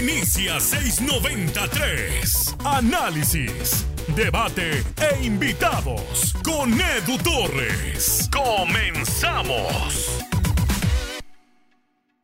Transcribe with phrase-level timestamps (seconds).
[0.00, 2.56] Inicia 693.
[2.64, 8.30] Análisis, debate e invitados con Edu Torres.
[8.32, 10.24] Comenzamos.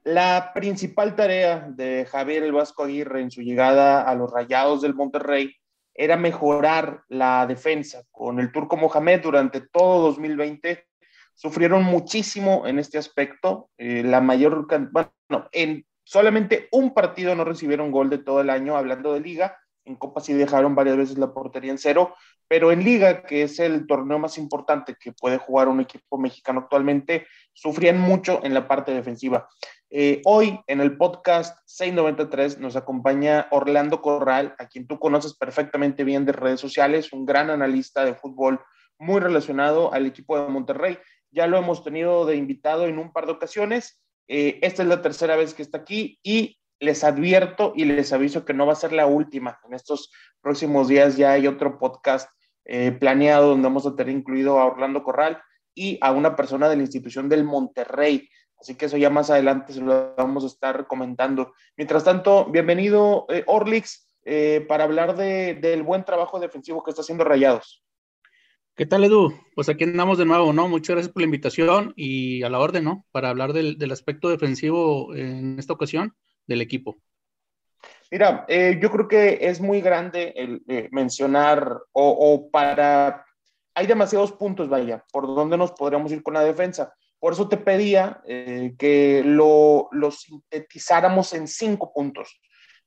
[0.04, 4.95] La principal tarea de Javier El Vasco Aguirre en su llegada a los Rayados del
[4.95, 5.54] Monterrey
[5.93, 8.04] era mejorar la defensa.
[8.11, 10.87] Con el turco Mohamed durante todo 2020
[11.35, 13.69] sufrieron muchísimo en este aspecto.
[13.77, 18.77] Eh, la mayor, bueno, en solamente un partido no recibieron gol de todo el año,
[18.77, 19.59] hablando de liga.
[19.85, 22.15] En Copa sí dejaron varias veces la portería en cero,
[22.49, 26.61] pero en Liga, que es el torneo más importante que puede jugar un equipo mexicano
[26.61, 29.49] actualmente, sufrían mucho en la parte defensiva.
[29.91, 36.05] Eh, hoy en el podcast 693 nos acompaña Orlando Corral, a quien tú conoces perfectamente
[36.05, 38.61] bien de redes sociales, un gran analista de fútbol
[38.99, 40.99] muy relacionado al equipo de Monterrey.
[41.30, 44.01] Ya lo hemos tenido de invitado en un par de ocasiones.
[44.29, 48.45] Eh, esta es la tercera vez que está aquí y les advierto y les aviso
[48.45, 49.59] que no va a ser la última.
[49.66, 50.10] En estos
[50.41, 52.30] próximos días ya hay otro podcast
[52.65, 55.41] eh, planeado donde vamos a tener incluido a Orlando Corral
[55.74, 58.29] y a una persona de la institución del Monterrey.
[58.59, 61.52] Así que eso ya más adelante se lo vamos a estar comentando.
[61.77, 67.24] Mientras tanto, bienvenido eh, Orlix eh, para hablar del buen trabajo defensivo que está haciendo
[67.24, 67.85] Rayados.
[68.77, 69.32] ¿Qué tal, Edu?
[69.55, 70.69] Pues aquí andamos de nuevo, ¿no?
[70.69, 73.06] Muchas gracias por la invitación y a la orden, ¿no?
[73.10, 76.14] Para hablar del, del aspecto defensivo en esta ocasión
[76.46, 76.98] del equipo.
[78.10, 83.24] Mira, eh, yo creo que es muy grande el eh, mencionar o, para...
[83.74, 86.92] Hay demasiados puntos, vaya, por donde nos podríamos ir con la defensa.
[87.19, 92.38] Por eso te pedía eh, que lo, lo, sintetizáramos en cinco puntos.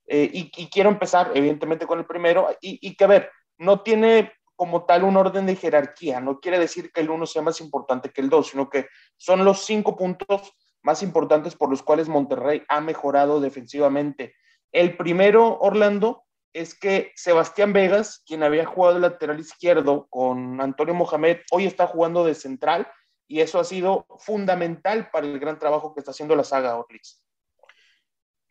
[0.08, 4.32] Y, y, quiero empezar, evidentemente, con el primero, y, y que, a ver, no tiene
[4.60, 8.10] como tal un orden de jerarquía, no quiere decir que el uno sea más importante
[8.10, 12.64] que el dos, sino que son los cinco puntos más importantes por los cuales Monterrey
[12.68, 14.36] ha mejorado defensivamente.
[14.74, 20.94] El primero, Orlando, es que Sebastián Vegas, quien había jugado de lateral izquierdo con Antonio
[20.94, 22.86] Mohamed, hoy está jugando de central
[23.30, 27.24] y eso ha sido fundamental para el gran trabajo que está haciendo la saga Orlix.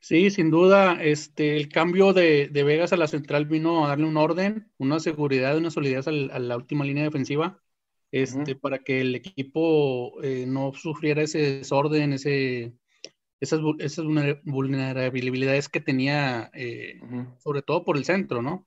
[0.09, 4.17] Sí, sin duda, este, el cambio de, Vegas a la central vino a darle un
[4.17, 7.61] orden, una seguridad, una solidez a la última línea defensiva
[8.11, 12.73] este, para que el equipo eh, no sufriera ese desorden, ese,
[13.39, 14.07] esas, esas
[14.45, 17.03] vulnerabilidades que tenía, eh,
[17.41, 18.67] sobre todo por el centro, ¿no?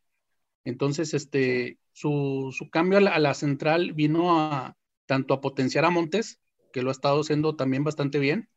[0.63, 4.78] Entonces, este, su, su cambio a la, central vino a
[5.08, 6.40] tanto a potenciar a Montes,
[6.72, 8.47] que lo ha estado haciendo también bastante bien,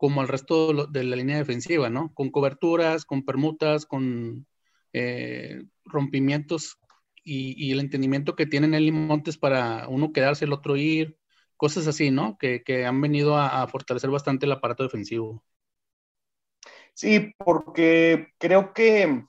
[0.00, 2.10] como al resto de la línea defensiva, ¿no?
[2.14, 4.46] Con coberturas, con permutas, con
[4.94, 6.78] eh, rompimientos
[7.22, 11.18] y, el entendimiento que tienen él y Montes para uno quedarse, el otro ir,
[11.58, 12.38] cosas así, ¿no?
[12.38, 15.44] Que, han venido a, fortalecer bastante el aparato defensivo.
[16.94, 19.26] Sí, porque creo que,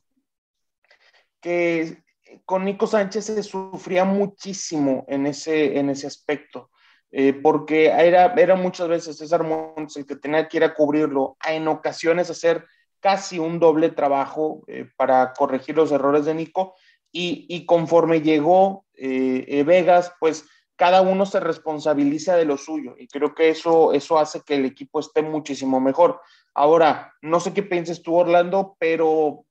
[1.42, 2.02] que
[2.46, 6.72] con Nico Sánchez se sufría muchísimo en ese, en ese aspecto.
[7.14, 11.36] Eh, porque era, era muchas veces César Montes el que tenía que ir a cubrirlo,
[11.46, 12.66] en ocasiones hacer
[13.02, 16.76] casi un doble trabajo eh, para corregir los errores de Nico,
[17.14, 20.46] y, conforme llegó eh, eh, Vegas, pues
[20.78, 24.64] cada uno se responsabiliza de lo suyo y creo que eso, eso hace que el
[24.64, 26.22] equipo esté muchísimo mejor.
[26.54, 29.44] Ahora, no sé qué pienses tú, Orlando, pero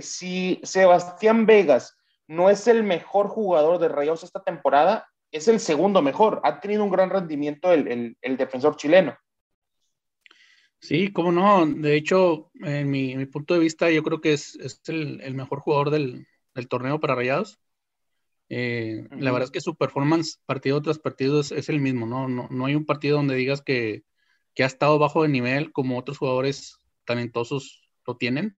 [0.00, 6.02] si Sebastián Vegas no es el mejor jugador de Rayados esta temporada, es el segundo
[6.02, 6.40] mejor.
[6.44, 9.16] Ha tenido un gran rendimiento el, defensor chileno.
[10.80, 11.66] Sí, cómo no.
[11.66, 16.26] De hecho, en mi, punto de vista, yo creo que es, el, mejor jugador del,
[16.54, 17.58] el torneo para Rayados.
[18.50, 22.28] Eh, la verdad es que su performance partido tras partido es, el mismo, ¿no?
[22.28, 22.64] ¿no?
[22.64, 24.04] hay un partido donde digas que,
[24.58, 28.56] ha estado bajo de nivel como otros jugadores talentosos lo tienen.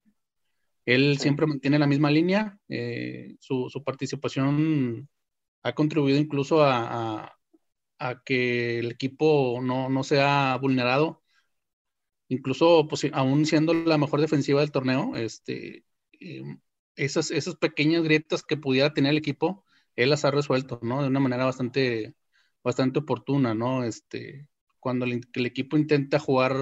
[0.86, 5.08] Él siempre mantiene la misma línea, eh, su, participación
[5.62, 7.36] ha contribuido incluso a,
[8.24, 11.22] que el equipo no, no sea vulnerado,
[12.28, 15.84] incluso pues, aún siendo la mejor defensiva del torneo, este,
[16.20, 16.42] eh,
[16.96, 19.64] esas, esas pequeñas grietas que pudiera tener el equipo,
[19.96, 21.02] él las ha resuelto, ¿no?
[21.02, 22.14] De una manera bastante,
[22.62, 23.84] bastante oportuna, ¿no?
[23.84, 24.48] Este,
[24.78, 26.56] cuando el, equipo intenta jugar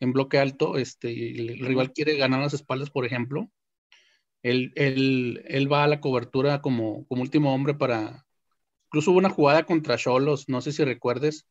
[0.00, 3.50] en bloque alto, este, y el, rival quiere ganar las espaldas, por ejemplo,
[4.44, 8.26] él, él, va a la cobertura como, como último hombre para...
[8.86, 11.48] Incluso hubo una jugada contra Cholos, no sé si recuerdes,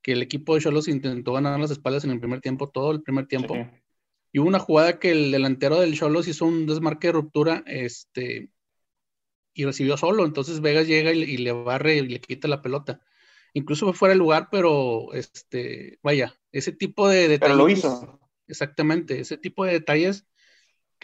[0.00, 3.02] que el equipo de Cholos intentó ganar las espaldas en el primer tiempo, todo el
[3.02, 3.56] primer tiempo.
[4.32, 8.48] Y hubo una jugada que el delantero del Cholos hizo un desmarque de ruptura este,
[9.52, 10.24] y recibió solo.
[10.24, 13.00] Entonces Vegas llega y, le barre y le quita la pelota.
[13.54, 17.40] Incluso fue fuera de lugar, pero este, vaya, ese tipo de detalles.
[17.40, 18.20] Pero lo hizo.
[18.46, 20.26] Exactamente, ese tipo de detalles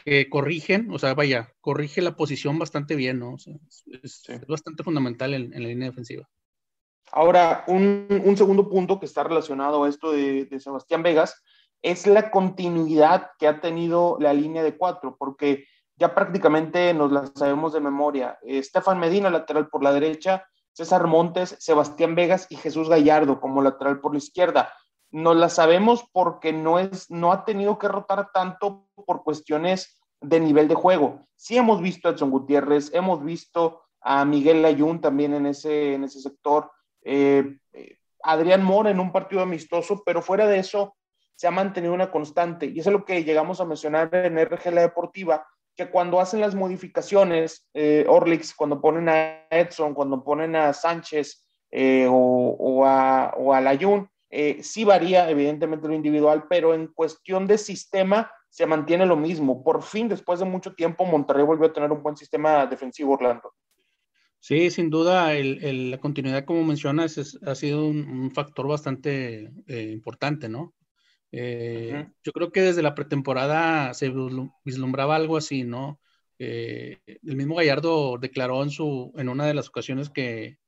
[0.04, 3.36] que corrigen, o sea, vaya, corrige la posición bastante bien, ¿no?
[3.36, 6.28] es, bastante fundamental en, la línea defensiva.
[7.12, 11.42] Ahora, un, un, segundo punto que está relacionado a esto de, de, Sebastián Vegas
[11.82, 15.66] es la continuidad que ha tenido la línea de cuatro, porque
[15.96, 18.38] ya prácticamente nos la sabemos de memoria.
[18.42, 24.00] Estefan Medina, lateral por la derecha, César Montes, Sebastián Vegas y Jesús Gallardo como lateral
[24.00, 24.72] por la izquierda.
[25.16, 30.40] Nos la sabemos porque no, es, no ha tenido que rotar tanto por cuestiones de
[30.40, 31.26] nivel de juego.
[31.34, 36.04] Sí hemos visto a Edson Gutiérrez, hemos visto a Miguel Layún también en ese, en
[36.04, 36.70] ese sector,
[37.02, 40.94] eh, eh, Adrián Mora en un partido amistoso, pero fuera de eso
[41.34, 42.66] se ha mantenido una constante.
[42.66, 46.42] Y eso es lo que llegamos a mencionar en RG La Deportiva, que cuando hacen
[46.42, 52.84] las modificaciones, eh, Orlix, cuando ponen a Edson, cuando ponen a Sánchez eh, o, o
[52.84, 59.06] a Layun, eh, sí varía evidentemente lo individual, pero en cuestión de sistema se mantiene
[59.06, 59.62] lo mismo.
[59.62, 63.52] Por fin, después de mucho tiempo, Monterrey volvió a tener un buen sistema defensivo, Orlando.
[64.40, 70.74] Sí, sin duda, la continuidad, como mencionas, ha sido un, factor bastante importante, ¿no?
[71.32, 74.12] Eh, yo creo que desde la pretemporada se
[74.64, 76.00] vislumbraba algo así, ¿no?
[76.38, 80.58] Eh, el mismo Gallardo declaró en, su, en una de las ocasiones que,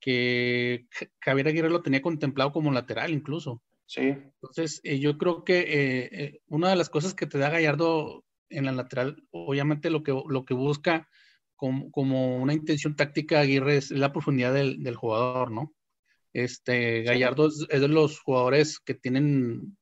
[0.00, 0.86] que
[1.20, 3.62] Javier Aguirre lo tenía contemplado como lateral incluso.
[3.86, 4.02] Sí.
[4.02, 8.72] Entonces, eh, yo creo que una de las cosas que te da Gallardo en la
[8.72, 11.08] lateral, obviamente lo que, lo que busca
[11.56, 15.74] como, como una intención táctica Aguirre es la profundidad del, del jugador, ¿no?
[16.32, 19.78] Este, Gallardo es, de los jugadores que tienen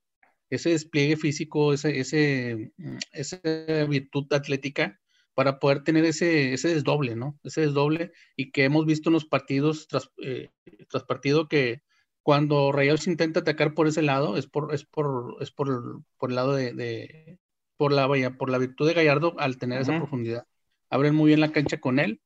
[0.50, 3.40] ese despliegue físico, ese, ese, mm, esa
[3.88, 5.00] virtud atlética
[5.34, 7.38] para poder tener ese, ese desdoble, ¿no?
[7.42, 10.50] Ese desdoble y que hemos visto en los partidos tras, eh,
[10.88, 11.82] tras partido que
[12.22, 16.36] cuando Rayados intenta atacar por ese lado es por, es por, es por, por el
[16.36, 17.38] lado de,
[17.76, 20.46] por la vaya, por la virtud de Gallardo al tener esa profundidad.
[20.88, 22.20] Abren muy bien la cancha con él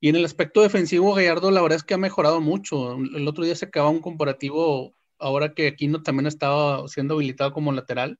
[0.00, 2.94] y en el aspecto defensivo, Gallardo, la verdad es que ha mejorado mucho.
[2.96, 7.72] El otro día se acaba un comparativo, ahora que Aquino también estaba siendo habilitado como
[7.72, 8.18] lateral,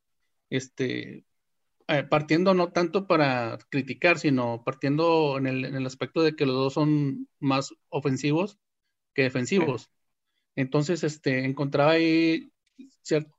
[0.51, 1.25] este,
[1.89, 6.75] eh, partiendo no tanto para criticar, sino partiendo en el, aspecto de que los dos
[6.75, 8.59] son más ofensivos
[9.15, 9.91] que defensivos.
[10.57, 12.53] Entonces, este, encontraba ahí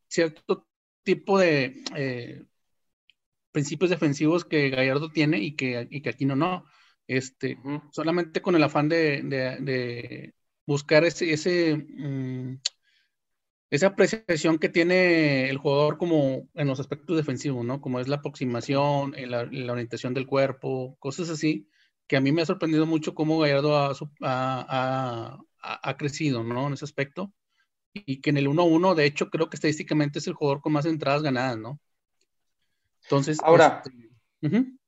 [0.08, 0.68] cierto
[1.04, 2.44] tipo de eh,
[3.52, 6.66] principios defensivos que Gallardo tiene y que, y que Aquino no.
[7.08, 7.58] Este,
[7.92, 10.34] solamente con el afán de,
[10.66, 12.60] buscar ese, ese mm,
[13.70, 17.82] esa apreciación que tiene el jugador como en los aspectos defensivos, ¿no?
[17.82, 21.68] Como es la aproximación, la, la orientación del cuerpo, cosas así,
[22.08, 23.78] que a mí me ha sorprendido mucho cómo Gallardo
[24.22, 26.68] ha, ha, crecido, ¿no?
[26.68, 27.32] En ese aspecto.
[27.94, 30.86] Y que en el 1-1, de hecho, creo que estadísticamente es el jugador con más
[30.86, 31.80] entradas ganadas, ¿no?
[33.04, 33.38] Entonces.
[33.44, 33.84] Ahora.
[34.42, 34.80] Este,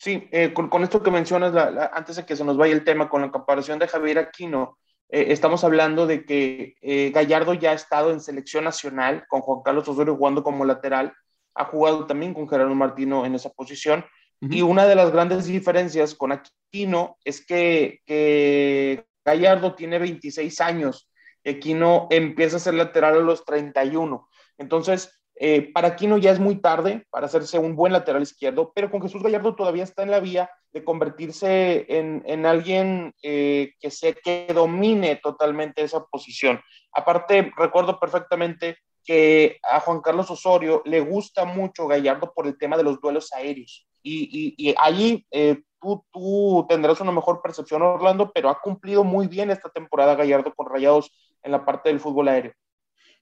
[0.00, 1.52] Sí, eh, con, esto que mencionas,
[1.92, 4.78] antes de que se nos vaya el tema, con la comparación de Javier Aquino,
[5.10, 9.62] eh, estamos hablando de que eh, Gallardo ya ha estado en selección nacional con Juan
[9.64, 11.14] Carlos Osorio jugando como lateral,
[11.54, 14.04] ha jugado también con Gerardo Martino en esa posición,
[14.40, 21.10] y una de las grandes diferencias con Aquino es que, que Gallardo tiene 26 años,
[21.44, 24.28] Aquino empieza a ser lateral a los 31.
[24.58, 28.90] Entonces, eh, para Aquino ya es muy tarde para hacerse un buen lateral izquierdo, pero
[28.90, 34.14] con Jesús Gallardo todavía está en la vía de convertirse en, alguien eh, que, se,
[34.14, 36.60] que domine totalmente esa posición.
[36.92, 42.76] Aparte, recuerdo perfectamente que a Juan Carlos Osorio le gusta mucho Gallardo por el tema
[42.76, 43.86] de los duelos aéreos.
[44.02, 49.28] Y, y, allí eh, tú, tú tendrás una mejor percepción, Orlando, pero ha cumplido muy
[49.28, 51.10] bien esta temporada Gallardo con Rayados
[51.42, 52.52] en la parte del fútbol aéreo.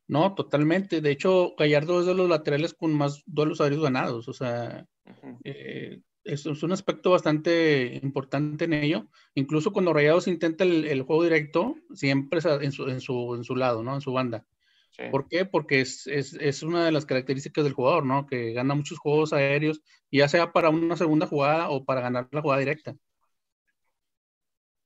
[0.09, 1.01] No, totalmente.
[1.01, 4.29] De hecho, Gallardo es de los laterales con más duelos aéreos ganados.
[4.29, 4.87] O sea,
[5.45, 9.09] eh, es, un aspecto bastante importante en ello.
[9.35, 13.57] Incluso cuando Rayados intenta el, juego directo, siempre es en su, en su, en su
[13.57, 13.95] lado, ¿no?
[13.95, 14.45] En su banda.
[15.11, 15.45] ¿Por qué?
[15.45, 18.27] Porque es, es, es, una de las características del jugador, ¿no?
[18.27, 22.41] Que gana muchos juegos aéreos, ya sea para una segunda jugada o para ganar la
[22.41, 22.97] jugada directa.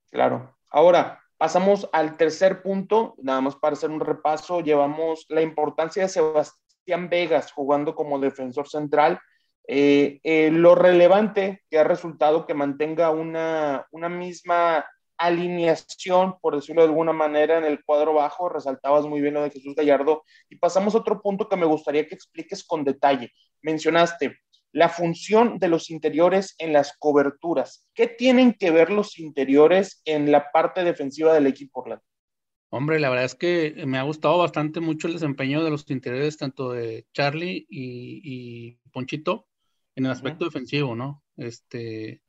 [0.09, 0.57] Claro.
[0.69, 6.09] Ahora, Pasamos al tercer punto, nada más para hacer un repaso, llevamos la importancia de
[6.09, 9.19] Sebastián Vegas jugando como defensor central,
[9.67, 14.85] eh, eh, lo relevante que ha resultado que mantenga una, una misma
[15.17, 19.49] alineación, por decirlo de alguna manera, en el cuadro bajo, resaltabas muy bien lo de
[19.49, 23.31] Jesús Gallardo, y pasamos a otro punto que me gustaría que expliques con detalle.
[23.63, 24.37] Mencionaste
[24.71, 27.87] la función de los interiores en las coberturas.
[27.93, 32.03] ¿Qué tienen que ver los interiores en la parte defensiva del equipo Orlando?
[32.69, 36.37] Hombre, la verdad es que me ha gustado bastante mucho el desempeño de los interiores,
[36.37, 39.49] tanto de Charlie y, Ponchito.
[39.95, 41.21] en el aspecto defensivo, ¿no?
[41.35, 42.21] Este,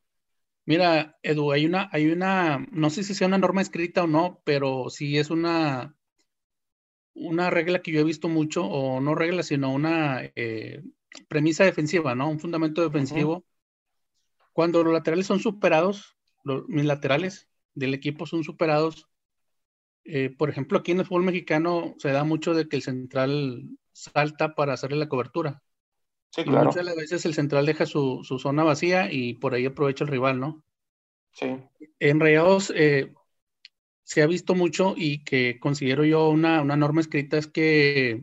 [0.65, 4.43] mira, Edu, hay una, hay una, no sé si sea una norma escrita o no,
[4.45, 5.95] pero sí es una,
[7.15, 10.83] una regla que yo he visto mucho, o no regla, sino una eh,
[11.29, 12.29] premisa defensiva, ¿no?
[12.29, 13.45] Un fundamento defensivo.
[14.53, 19.09] Cuando los laterales son superados, los, mis laterales del equipo son superados,
[20.05, 23.69] eh, por ejemplo, aquí en el fútbol mexicano se da mucho de que el central
[23.93, 25.63] salta para hacerle la cobertura.
[26.31, 26.67] Sí, claro.
[26.67, 30.65] muchas veces el central deja su, zona vacía y por ahí aprovecha el rival, ¿no?
[31.33, 31.59] Sí.
[31.99, 33.13] En Rayados eh,
[34.03, 38.23] se ha visto mucho y que considero yo una, norma escrita es que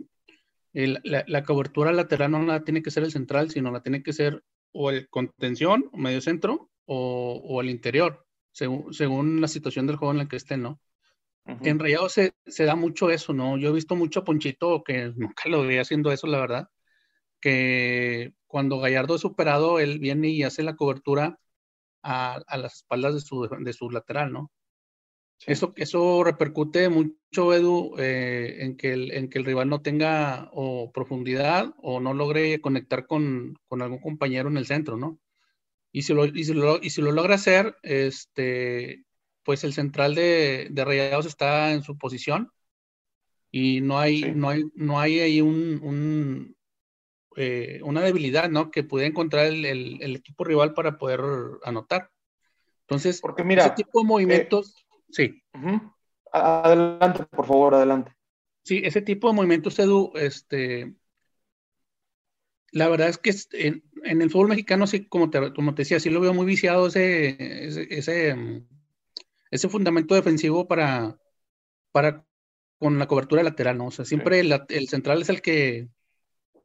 [0.73, 4.43] la, cobertura lateral no la tiene que ser el central, sino la tiene que ser
[4.71, 10.11] o el contención, o medio centro, o, el interior, según, según la situación del juego
[10.11, 10.79] en la que estén, ¿no?
[11.45, 13.57] En Rayados se, se, da mucho eso, ¿no?
[13.57, 16.69] Yo he visto mucho a Ponchito, que nunca lo veía haciendo eso, la verdad,
[17.41, 21.39] que cuando Gallardo es superado, él viene y hace la cobertura
[22.03, 24.51] a, las espaldas de su, de su lateral, ¿no?
[25.45, 30.49] Eso, eso repercute mucho, Edu, eh, en, que el, en que el rival no tenga
[30.51, 35.19] o profundidad o no logre conectar con, con algún compañero en el centro, ¿no?
[35.91, 39.05] Y si lo, y si lo, y si lo logra hacer, este,
[39.43, 42.51] pues el central de, de Rayados está en su posición
[43.51, 46.55] y no hay, no hay, no hay ahí un,
[47.35, 48.69] eh, una debilidad, ¿no?
[48.69, 51.21] Que puede encontrar el, equipo rival para poder
[51.63, 52.11] anotar.
[52.81, 54.75] Entonces, Porque mira, ese tipo de movimientos,
[55.11, 55.41] sí.
[56.31, 58.13] Adelante, por favor, adelante.
[58.63, 60.93] Sí, ese tipo de movimientos, Edu, este,
[62.71, 63.83] la verdad es que en,
[64.21, 67.35] el fútbol mexicano, sí, como te, como te decía, sí lo veo muy viciado ese,
[67.89, 68.63] ese,
[69.51, 71.17] ese, fundamento defensivo para,
[71.91, 72.25] para
[72.77, 73.87] con la cobertura lateral, ¿no?
[73.87, 75.89] O sea, siempre el, central es el que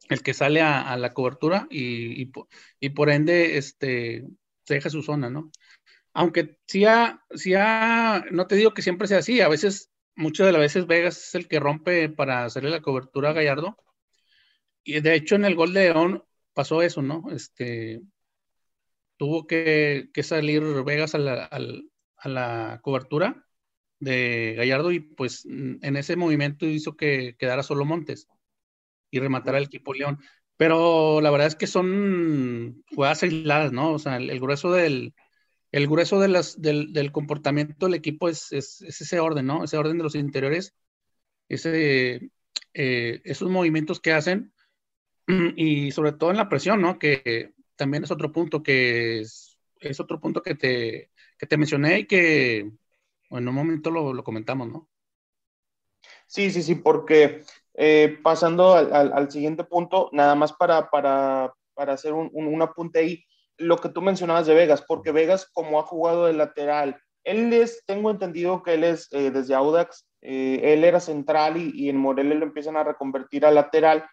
[0.09, 2.31] el que sale a, la cobertura y,
[2.79, 4.25] y, por ende este,
[4.63, 5.51] se deja su zona, ¿no?
[6.15, 7.53] Aunque sí ha, sí
[8.31, 11.35] no te digo que siempre sea así, a veces, muchas de las veces Vegas es
[11.35, 13.77] el que rompe para hacerle la cobertura a Gallardo.
[14.83, 17.25] Y de hecho en el gol de León pasó eso, ¿no?
[17.31, 18.01] Este,
[19.17, 21.49] tuvo que, salir Vegas a la,
[22.17, 23.45] a cobertura
[23.99, 28.27] de Gallardo y pues en ese movimiento hizo que quedara solo Montes
[29.11, 30.19] y rematar al equipo León.
[30.57, 33.91] Pero la verdad es que son jugadas aisladas, ¿no?
[33.93, 35.13] O sea, el, grueso del,
[35.75, 39.65] el grueso del, comportamiento del equipo es, ese orden, ¿no?
[39.65, 40.73] Ese orden de los interiores,
[41.49, 42.31] ese,
[42.73, 44.53] eh, esos movimientos que hacen
[45.57, 46.97] y sobre todo en la presión, ¿no?
[46.97, 49.59] Que también es otro punto que es,
[49.99, 54.89] otro punto que te, que te mencioné y que en un momento lo, comentamos, ¿no?
[56.25, 62.13] Sí, sí, sí, porque eh, pasando al, siguiente punto, nada más para, para, para hacer
[62.13, 63.25] un, un, apunte ahí,
[63.57, 67.83] lo que tú mencionabas de Vegas, porque Vegas como ha jugado de lateral, él es,
[67.85, 71.97] tengo entendido que él es eh, desde Audax, eh, él era central y, y, en
[71.97, 74.05] Morelia lo empiezan a reconvertir a lateral,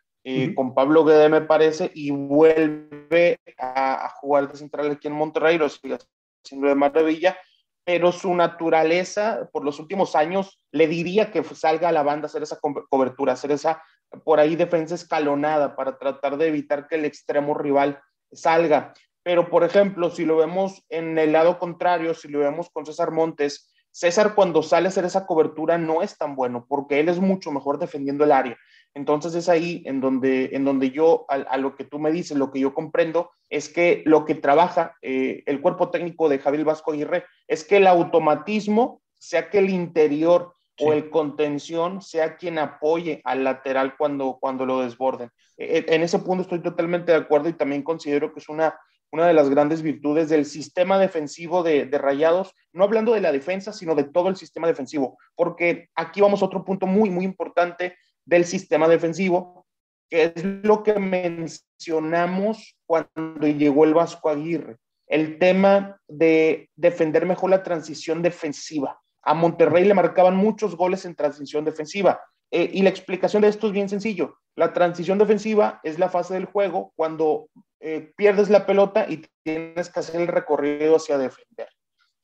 [0.55, 5.59] con Pablo Guede me parece, y vuelve a, a, jugar de central aquí en Monterrey,
[5.59, 5.99] lo sigue
[6.45, 7.37] haciendo de maravilla,
[7.85, 12.29] pero su naturaleza por los últimos años le diría que salga a la banda a
[12.29, 13.83] hacer esa cobertura, hacer esa
[14.25, 18.93] por ahí defensa escalonada para tratar de evitar que el extremo rival salga.
[19.23, 23.11] Pero, por ejemplo, si lo vemos en el lado contrario, si lo vemos con César
[23.11, 27.21] Montes, César cuando sale a hacer esa cobertura no es tan bueno porque él es
[27.21, 28.57] mucho mejor defendiendo el área.
[28.95, 32.51] Entonces es ahí en donde, en donde yo, a, lo que tú me dices, lo
[32.51, 36.93] que yo comprendo, es que lo que trabaja eh, el cuerpo técnico de Javier Vasco
[36.93, 43.21] Aguirre es que el automatismo sea que el interior o el contención sea quien apoye
[43.25, 45.31] al lateral cuando, cuando lo desborden.
[45.57, 48.75] E, e, en ese punto estoy totalmente de acuerdo y también considero que es una,
[49.13, 53.31] una de las grandes virtudes del sistema defensivo de, de, Rayados, no hablando de la
[53.31, 57.25] defensa, sino de todo el sistema defensivo, porque aquí vamos a otro punto muy, muy
[57.25, 59.67] importante del sistema defensivo,
[60.09, 67.51] que es lo que mencionamos cuando llegó el Vasco Aguirre, el tema de defender mejor
[67.51, 69.01] la transición defensiva.
[69.23, 72.21] A Monterrey le marcaban muchos goles en transición defensiva.
[72.51, 74.39] Eh, y la explicación de esto es bien sencillo.
[74.55, 77.49] La transición defensiva es la fase del juego cuando
[77.81, 81.69] eh, pierdes la pelota y tienes que hacer el recorrido hacia defender.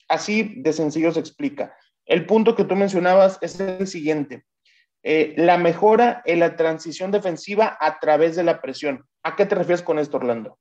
[0.08, 1.74] Así de sencillo se explica.
[2.04, 4.44] El punto que tú mencionabas es el siguiente.
[5.02, 9.04] Eh, la mejora en la transición defensiva a través de la presión.
[9.22, 10.58] ¿A qué te refieres con esto, Orlando?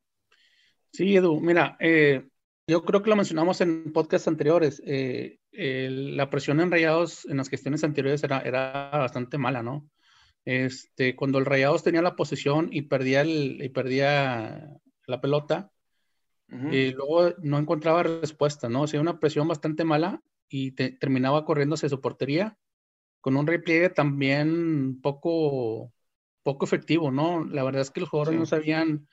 [0.94, 2.28] Sí, Edu, mira, eh,
[2.66, 4.82] yo creo que lo mencionamos en podcasts anteriores.
[5.52, 9.90] La presión en rayados en las gestiones anteriores era bastante mala, ¿no?
[10.48, 15.74] Este, cuando el Rayados tenía la posesión y perdía, el, y perdía la pelota
[16.72, 18.84] y luego no encontraba respuesta, ¿no?
[18.84, 22.58] O sea, una presión bastante mala y terminaba corriendo hacia su portería
[23.20, 25.92] con un repliegue también poco,
[26.44, 27.44] poco efectivo, ¿no?
[27.44, 29.06] La verdad es que los jugadores no sabían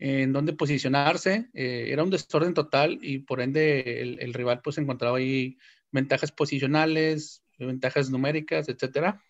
[0.00, 5.18] en dónde posicionarse, eh, era un desorden total y por ende el, rival pues encontraba
[5.18, 5.56] ahí
[5.92, 9.22] ventajas posicionales, ventajas numéricas, etcétera,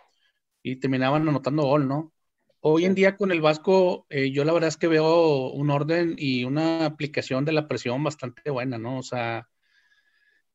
[0.65, 2.13] y terminaban anotando gol, ¿no?
[2.61, 6.17] Hoy en día con el Vasco, eh, yo la verdad es que veo un orden
[6.19, 8.99] y una aplicación de la presión bastante buena, ¿no?
[8.99, 9.47] O sea,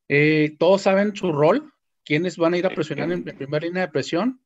[0.08, 1.72] eh, todos saben su rol,
[2.04, 4.42] quiénes van a ir a presionar en, primera línea de presión,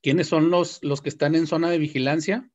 [0.00, 2.50] quiénes son los, los que están en zona de vigilancia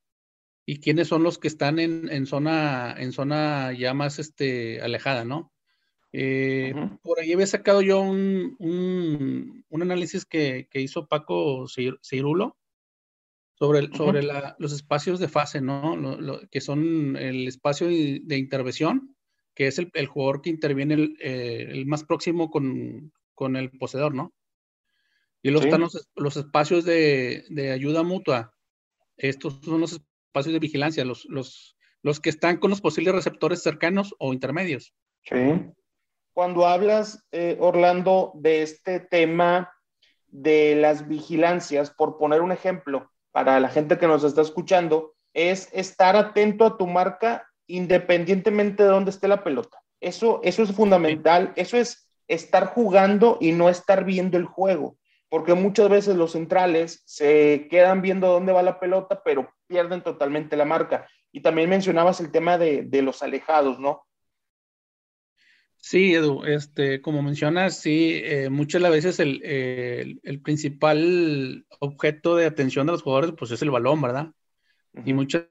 [0.66, 5.54] y quiénes son los que están en, zona, en zona ya más este, alejada, ¿no?
[6.12, 6.74] Eh,
[7.04, 12.58] por ahí había sacado yo un, un, análisis que, que, hizo Paco Cirulo
[13.54, 14.24] sobre, sobre
[14.58, 15.96] los espacios de fase, ¿no?
[15.96, 19.16] Lo, que son el espacio de, intervención,
[19.54, 23.70] que es el, el jugador que interviene el, eh, el más próximo con, con, el
[23.72, 24.34] poseedor, ¿no?
[25.44, 28.54] Y luego están los, los, espacios de, de, ayuda mutua.
[29.16, 33.62] Estos son los espacios de vigilancia, los, los, los que están con los posibles receptores
[33.62, 34.94] cercanos o intermedios.
[35.24, 35.36] Sí.
[36.40, 39.74] Cuando hablas, eh, Orlando, de este tema
[40.28, 45.68] de las vigilancias, por poner un ejemplo, para la gente que nos está escuchando, es
[45.74, 49.82] estar atento a tu marca independientemente de dónde esté la pelota.
[50.00, 54.96] Eso, eso es fundamental, eso es estar jugando y no estar viendo el juego,
[55.28, 60.56] porque muchas veces los centrales se quedan viendo dónde va la pelota, pero pierden totalmente
[60.56, 61.06] la marca.
[61.34, 64.06] Y también mencionabas el tema de, de los alejados, ¿no?
[65.82, 72.86] Sí, Edu, este, como mencionas, sí, eh, muchas veces el, el, principal objeto de atención
[72.86, 74.34] de los jugadores pues es el balón, ¿verdad?
[75.06, 75.46] Y muchas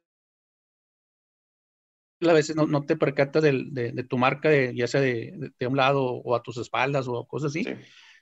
[2.20, 5.76] veces no, no te percatas de, de, tu marca, de, ya sea de, de, un
[5.76, 7.66] lado o a tus espaldas o cosas así,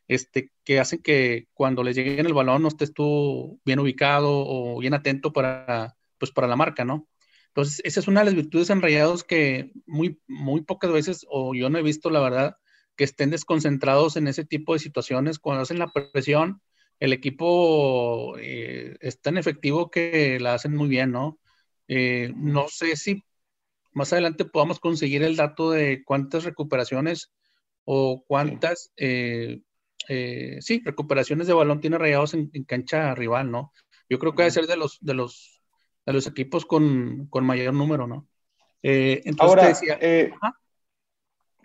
[0.09, 4.78] este, que hacen que cuando les llegue el balón no estés tú bien ubicado o
[4.78, 7.09] bien atento para, pues, para la marca, ¿no?
[7.57, 11.55] Entonces, esa es una de las virtudes en Rayados que muy, muy pocas veces, o
[11.55, 12.59] yo no he visto, la verdad,
[12.97, 15.38] que estén desconcentrados en ese tipo de situaciones.
[15.38, 16.61] Cuando hacen la presión,
[17.01, 21.38] el equipo eh, es tan efectivo que la hacen muy bien, ¿no?
[21.88, 23.25] Eh, no sé si
[23.92, 27.33] más adelante podamos conseguir el dato de cuántas recuperaciones
[27.85, 29.62] o cuántas, eh,
[30.61, 33.73] sí, recuperaciones de balón tiene Rayados en, en, cancha rival, ¿no?
[34.11, 35.56] Yo creo que debe ser de los, de los
[36.07, 38.27] a los equipos con, mayor número, ¿no?
[38.83, 40.33] Eh, Ahora, eh,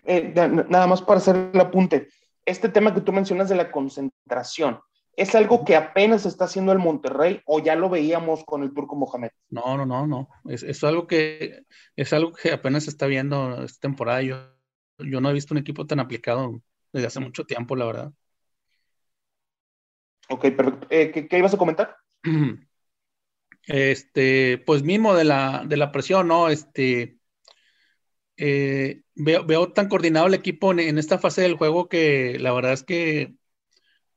[0.04, 2.08] eh, nada más para hacer el apunte,
[2.44, 4.80] este tema que tú mencionas de la concentración,
[5.14, 8.96] ¿es algo que apenas está haciendo el Monterrey o ya lo veíamos con el Turco
[8.96, 9.30] Mohamed?
[9.50, 10.28] No, no, no, no.
[10.46, 11.62] Es, algo que
[11.94, 14.22] es algo que apenas se está viendo esta temporada.
[14.22, 14.36] Yo,
[14.98, 16.60] yo no he visto un equipo tan aplicado
[16.92, 18.12] desde hace mucho tiempo, la verdad.
[20.28, 20.88] Ok, perfecto.
[20.88, 21.96] ¿qué, ¿Qué ibas a comentar?
[23.66, 26.48] este, pues mismo de la, de la presión, ¿no?
[26.48, 27.18] Este,
[28.36, 32.82] eh, veo, tan coordinado el equipo en, esta fase del juego que la verdad es
[32.82, 33.34] que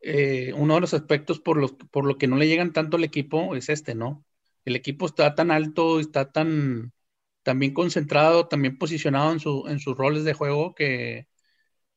[0.01, 3.03] eh, uno de los aspectos por, los, por lo que no le llegan tanto al
[3.03, 4.25] equipo es este, ¿no?
[4.65, 6.93] El equipo está tan alto, está tan,
[7.55, 11.27] bien concentrado, también posicionado en, su, en sus roles de juego que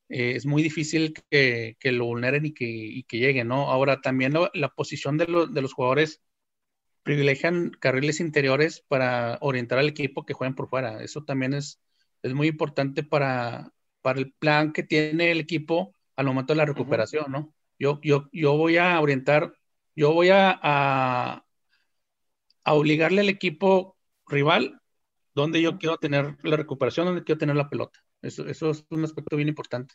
[0.09, 3.71] eh, es muy difícil que, que, lo vulneren y que, y que ¿no?
[3.71, 6.23] Ahora, también la posición de, de los jugadores
[7.09, 11.03] privilegian carriles interiores para orientar al equipo que jueguen por fuera.
[11.03, 11.81] Eso también es,
[12.23, 16.67] es muy importante para, para el plan que tiene el equipo al momento de la
[16.67, 17.55] recuperación, ¿no?
[17.79, 19.55] Yo, yo, yo voy a orientar,
[19.97, 21.45] yo voy a, a,
[22.67, 24.79] obligarle al equipo rival
[25.35, 28.01] donde yo quiero tener la recuperación, donde quiero tener la pelota.
[28.21, 29.95] Eso, eso es un aspecto bien importante.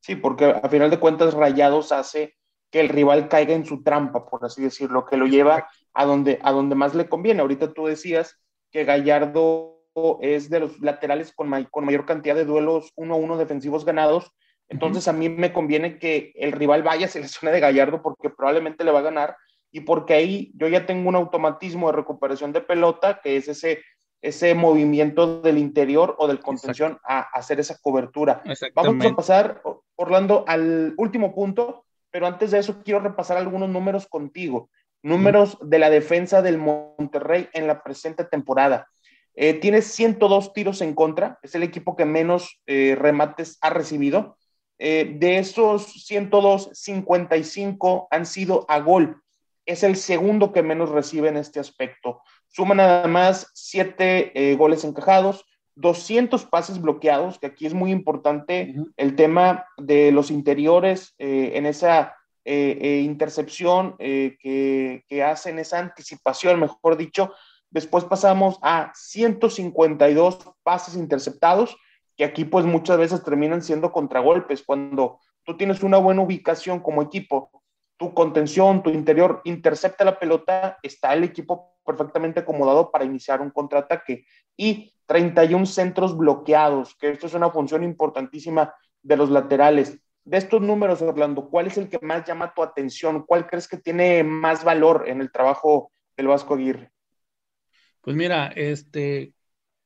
[0.00, 2.34] Sí, porque a final de cuentas Rayados hace
[2.72, 6.38] que el rival caiga en su trampa, por así decirlo, que lo lleva a donde,
[6.42, 7.40] a donde más le conviene.
[7.40, 8.38] Ahorita tú decías
[8.70, 9.80] que Gallardo
[10.20, 14.32] es de los laterales con, con mayor cantidad de duelos uno a uno defensivos ganados.
[14.68, 18.84] Entonces a mí me conviene que el rival vaya a seleccionar de Gallardo porque probablemente
[18.84, 19.36] le va a ganar
[19.70, 23.82] y porque ahí yo ya tengo un automatismo de recuperación de pelota, que es ese,
[24.20, 28.42] ese movimiento del interior o del contención a, hacer esa cobertura.
[28.74, 29.62] Vamos a pasar,
[29.96, 34.68] Orlando, al último punto, pero antes de eso quiero repasar algunos números contigo.
[35.02, 38.88] Números de la defensa del Monterrey en la presente temporada.
[39.34, 44.36] Eh, tiene 102 tiros en contra, es el equipo que menos eh, remates ha recibido.
[44.78, 49.22] Eh, de esos 102, 55 han sido a gol.
[49.64, 52.20] es el segundo que menos recibe en este aspecto.
[52.48, 55.44] Suma nada más siete eh, goles encajados,
[55.76, 61.66] 200 pases bloqueados, que aquí es muy importante el tema de los interiores eh, en
[61.66, 67.32] esa eh, intercepción que, que hacen, esa anticipación, mejor dicho.
[67.70, 71.76] Después pasamos a 152 pases interceptados,
[72.16, 74.62] que aquí pues muchas veces terminan siendo contragolpes.
[74.62, 77.50] Cuando tú tienes una buena ubicación como equipo
[78.02, 83.50] tu contención, tu interior intercepta la pelota, está el equipo perfectamente acomodado para iniciar un
[83.50, 84.24] contraataque.
[84.56, 90.00] Y 31 centros bloqueados, que esto es una función importantísima de los laterales.
[90.24, 93.24] De estos números, Orlando, ¿cuál es el que más llama tu atención?
[93.26, 96.92] ¿Cuál crees que tiene más valor en el trabajo del Vasco Aguirre?
[98.00, 99.34] Pues mira, este,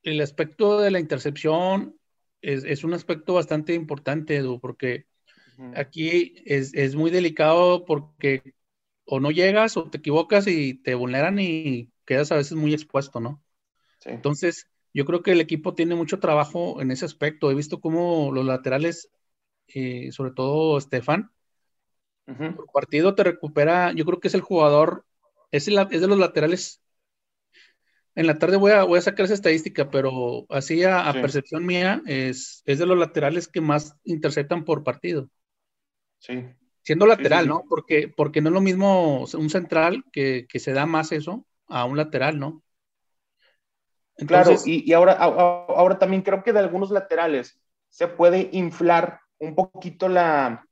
[0.02, 1.98] el aspecto de la intercepción
[2.42, 5.06] es, es un aspecto bastante importante, Edu, porque
[5.74, 8.54] Aquí es, muy delicado porque
[9.04, 13.20] o no llegas o te equivocas y te vulneran y quedas a veces muy expuesto,
[13.20, 13.42] ¿no?
[14.04, 17.50] Entonces, yo creo que el equipo tiene mucho trabajo en ese aspecto.
[17.50, 19.10] He visto cómo los laterales,
[19.68, 21.30] eh, sobre todo Stefan,
[22.26, 25.04] por partido te recupera, yo creo que es el jugador,
[25.52, 26.82] es, es de los laterales
[28.16, 32.02] en la tarde voy a, voy a sacar esa estadística, pero así a, percepción mía
[32.06, 35.28] es, es, de los laterales que más interceptan por partido.
[36.18, 36.44] Sí.
[36.82, 37.64] Siendo lateral, ¿no?
[37.68, 41.98] Porque, porque no es lo mismo un central que, se da más eso a un
[41.98, 42.62] lateral, ¿no?
[44.26, 50.08] claro, y, ahora, ahora también creo que de algunos laterales se puede inflar un poquito
[50.08, 50.66] la,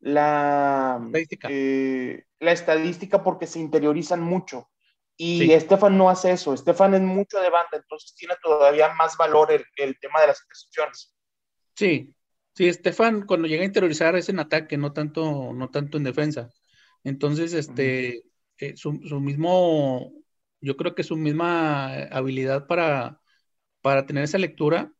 [0.00, 1.48] la, estadística.
[1.50, 4.68] Eh, la estadística porque se interiorizan mucho.
[5.16, 6.52] Y Estefan no hace eso.
[6.54, 10.42] Estefan es mucho de banda, entonces tiene todavía más valor el, el tema de las
[10.42, 11.14] intercepciones.
[11.76, 12.14] Sí,
[12.54, 16.50] Sí, Estefan cuando llega a interiorizar es en ataque, no tanto, no tanto en defensa.
[17.04, 18.24] Entonces, este,
[18.58, 20.12] eh, su, mismo,
[20.60, 23.20] yo creo que su misma habilidad para,
[23.80, 24.92] para tener esa lectura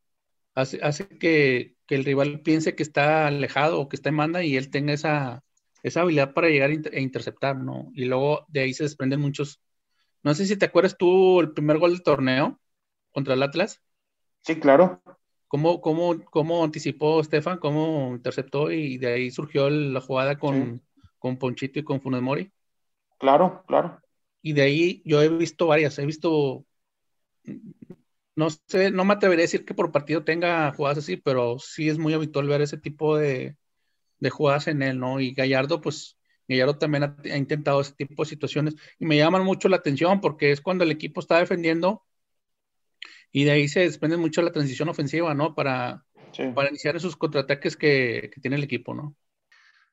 [0.54, 0.78] hace,
[1.18, 4.92] que, el rival piense que está alejado o que está en manda y él tenga
[4.92, 5.42] esa,
[5.82, 7.90] esa habilidad para llegar e interceptar, ¿no?
[7.94, 9.60] Y luego de ahí se desprenden muchos.
[10.22, 12.60] No sé si te acuerdas tú el primer gol del torneo
[13.10, 13.80] contra el Atlas.
[14.42, 15.02] Sí, claro.
[15.48, 17.58] ¿Cómo, cómo, cómo anticipó Estefan?
[17.58, 18.70] ¿Cómo interceptó?
[18.70, 20.82] Y de ahí surgió la jugada con,
[21.18, 22.50] con Ponchito y con Funes Mori.
[23.18, 24.00] Claro, claro.
[24.40, 25.98] Y de ahí yo he visto varias.
[25.98, 26.64] He visto,
[28.34, 31.88] no sé, no me atrevería a decir que por partido tenga jugadas así, pero sí
[31.88, 33.56] es muy habitual ver ese tipo de,
[34.20, 35.20] de jugadas en él, ¿no?
[35.20, 36.18] Y Gallardo, pues,
[36.48, 40.20] Gallardo también ha, ha, intentado ese tipo de situaciones y me llaman mucho la atención
[40.20, 42.04] porque es cuando el equipo está defendiendo
[43.32, 45.54] y de ahí se desprende mucho la transición ofensiva, ¿no?
[45.54, 46.04] Para,
[46.54, 49.16] para iniciar esos contraataques que, que, tiene el equipo, ¿no?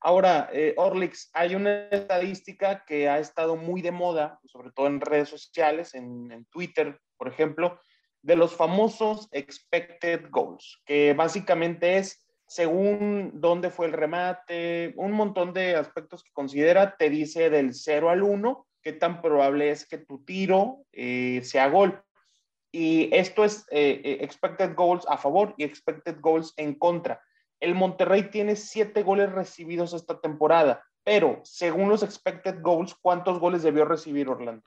[0.01, 5.01] Ahora, eh, Orlix, hay una estadística que ha estado muy de moda, sobre todo en
[5.01, 7.81] redes sociales, en, en Twitter, por ejemplo,
[8.21, 15.53] de los famosos expected goals, que básicamente es según dónde fue el remate, un montón
[15.53, 19.99] de aspectos que considera, te dice del 0 al 1, qué tan probable es que
[19.99, 22.01] tu tiro eh, sea gol.
[22.71, 27.21] Y esto es eh, eh, expected goals a favor y expected goals en contra.
[27.59, 33.61] El Monterrey tiene siete goles recibidos esta temporada, pero según los expected goals, ¿cuántos goles
[33.61, 34.63] debió recibir Orlando?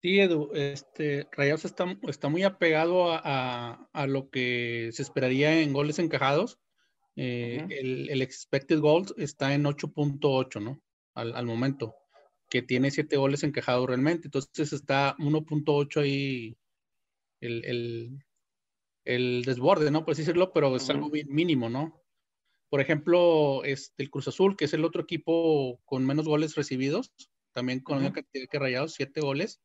[0.00, 5.72] Sí, Edu, este, Rayados está, está muy apegado a, a, lo que se esperaría en
[5.72, 6.60] goles encajados.
[7.16, 10.80] Eh, el, el, expected goals está en 8.8, ¿no?
[11.14, 11.96] Al, al, momento,
[12.48, 14.28] que tiene siete goles encajados realmente.
[14.28, 16.56] Entonces está 1.8 ahí
[17.40, 18.22] el,
[19.44, 20.04] desborde, ¿no?
[20.04, 22.00] Por así decirlo, pero es algo mínimo, ¿no?
[22.70, 27.12] Por ejemplo, este, el Cruz Azul, que es el otro equipo con menos goles recibidos,
[27.52, 29.60] también con una cantidad que rayados, siete goles.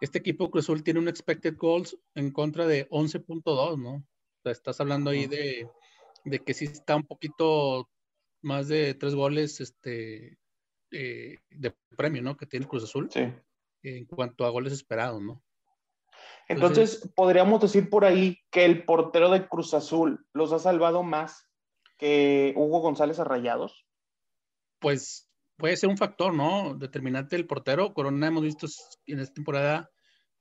[0.00, 3.94] Este equipo Cruz Azul tiene un expected goals en contra de 11.2, ¿no?
[3.94, 5.70] O sea, estás hablando ahí de,
[6.44, 7.88] que sí está un poquito
[8.42, 10.38] más de tres goles este,
[10.90, 12.36] eh, de premio, ¿no?
[12.36, 13.08] Que tiene Cruz Azul.
[13.10, 13.32] Sí.
[13.82, 15.42] En cuanto a goles esperados, ¿no?
[16.48, 21.48] Entonces, podríamos decir por ahí que el portero de Cruz Azul los ha salvado más
[21.98, 23.86] que Hugo González a Rayados.
[24.78, 25.25] Pues
[25.56, 26.74] puede ser un factor, ¿no?
[26.74, 27.94] Determinante el portero.
[27.94, 28.66] Corona hemos visto
[29.06, 29.90] en esta temporada,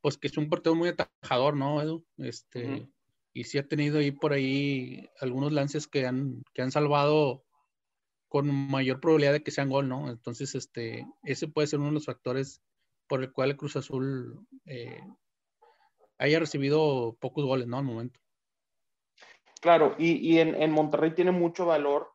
[0.02, 2.06] pues que es un portero muy atajador, ¿no, Edu?
[2.18, 2.88] Este,
[3.34, 7.44] Y sí ha tenido ahí por ahí algunos lances que han, que han salvado
[8.28, 10.10] con mayor probabilidad de que sean gol, ¿no?
[10.10, 12.62] Entonces, este, ese puede ser uno de los factores
[13.08, 15.02] por el cual el Cruz Azul eh,
[16.18, 17.78] haya recibido pocos goles, ¿no?
[17.78, 18.20] Al momento.
[19.62, 22.12] Claro, y, en, Monterrey tiene mucho valor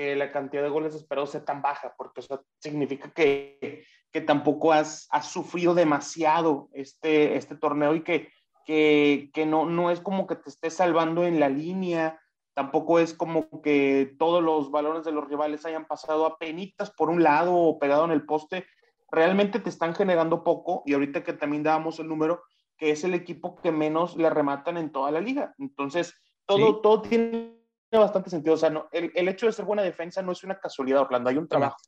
[0.00, 4.72] que la cantidad de goles esperados sea tan baja, porque eso significa que que tampoco
[4.72, 8.28] has, sufrido demasiado este, este torneo y que,
[8.64, 12.20] que, que, no, no es como que te estés salvando en la línea,
[12.54, 17.08] tampoco es como que todos los balones de los rivales hayan pasado a penitas por
[17.08, 18.66] un lado o pegado en el poste,
[19.10, 22.42] realmente te están generando poco y ahorita que también dábamos el número,
[22.76, 25.54] que es el equipo que menos le rematan en toda la liga.
[25.58, 26.14] Entonces,
[26.46, 27.59] todo, todo tiene
[27.98, 28.54] bastante sentido.
[28.54, 31.30] O sea, no, el, el, hecho de ser buena defensa no es una casualidad, Orlando,
[31.30, 31.78] hay un trabajo.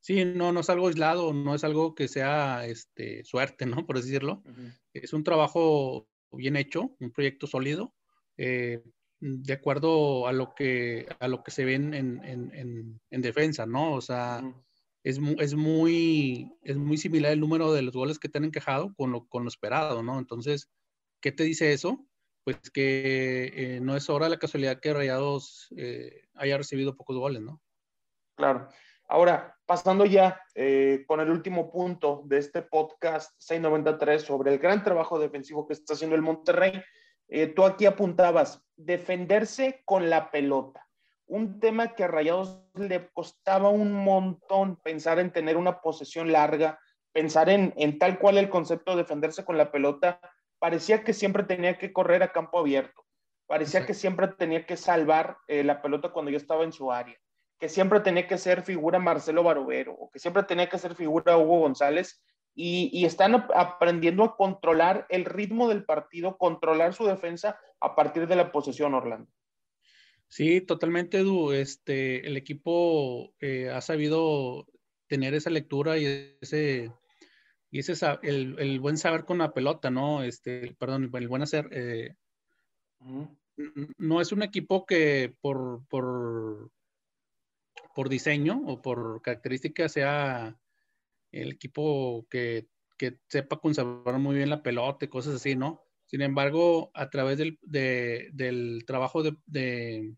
[0.00, 3.76] Sí, no, no es algo aislado, no es algo que sea este, suerte, ¿no?
[3.86, 4.42] Por decirlo.
[4.92, 7.94] Es un trabajo bien hecho, un proyecto sólido,
[8.36, 8.82] eh,
[9.20, 13.66] de acuerdo a lo que, a lo que se ve en, en, en, en defensa,
[13.66, 13.92] ¿no?
[13.92, 14.42] O sea,
[15.04, 18.94] es, es, muy, es muy similar el número de los goles que te han encajado
[18.96, 20.18] con lo, con lo esperado, ¿no?
[20.18, 20.68] Entonces,
[21.20, 22.04] ¿qué te dice eso?
[22.44, 27.42] Pues que eh, no es hora la casualidad que Rayados eh, haya recibido pocos goles,
[27.42, 27.60] ¿no?
[28.36, 28.68] Claro.
[29.08, 34.82] Ahora, pasando ya eh, con el último punto de este podcast 693 sobre el gran
[34.82, 36.82] trabajo defensivo que está haciendo el Monterrey,
[37.54, 40.86] tú aquí apuntabas, defenderse con la pelota
[41.32, 46.78] un tema que a Rayados le costaba un montón pensar en tener una posesión larga,
[47.10, 50.20] pensar en, tal cual el concepto de defenderse con la pelota,
[50.62, 53.04] parecía que siempre tenía que correr a campo abierto,
[53.48, 57.18] parecía que siempre tenía que salvar eh, la pelota cuando ya estaba en su área,
[57.58, 61.36] que siempre tenía que ser figura Marcelo Barovero, o que siempre tenía que ser figura
[61.36, 62.22] Hugo González,
[62.54, 68.28] y, y, están aprendiendo a controlar el ritmo del partido, controlar su defensa a partir
[68.28, 69.28] de la posesión, Orlando.
[70.28, 71.50] Sí, totalmente, Edu.
[71.50, 74.68] Este, el equipo eh, ha sabido
[75.08, 76.92] tener esa lectura y ese,
[77.72, 80.22] y ese el, el, buen saber con la pelota, ¿no?
[80.22, 81.70] Este, perdón, el buen hacer.
[81.72, 82.14] Eh,
[83.96, 86.70] no es un equipo que por, por,
[87.94, 90.54] por diseño o por característica sea
[91.30, 95.82] el equipo que, que sepa conservar muy bien la pelota y cosas así, ¿no?
[96.04, 100.14] Sin embargo, a través del, del trabajo de,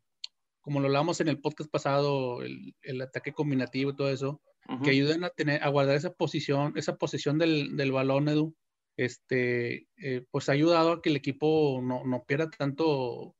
[0.60, 4.42] como lo hablamos en el podcast pasado, el, el ataque combinativo y todo eso,
[4.82, 8.54] que ayuden a tener, a guardar esa posición, esa posición del, del balón, Edu,
[8.96, 13.34] este, eh, pues ha ayudado a que el equipo no, no, pierda tanto,